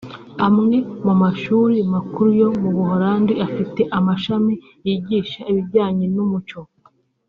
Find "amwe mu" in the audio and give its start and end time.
0.47-1.13